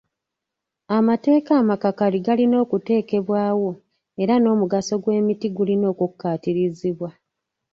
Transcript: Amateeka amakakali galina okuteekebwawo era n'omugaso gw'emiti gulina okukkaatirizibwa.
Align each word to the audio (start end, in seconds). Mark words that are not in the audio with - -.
Amateeka 0.97 1.51
amakakali 1.61 2.17
galina 2.25 2.55
okuteekebwawo 2.63 3.71
era 4.21 4.33
n'omugaso 4.39 4.93
gw'emiti 5.03 5.47
gulina 5.55 5.85
okukkaatirizibwa. 5.93 7.09